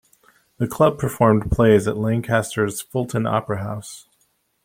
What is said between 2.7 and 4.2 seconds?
Fulton Opera House.